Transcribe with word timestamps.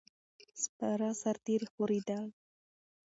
سپاره 0.63 1.09
سرتیري 1.21 1.67
خورېدل. 1.73 2.25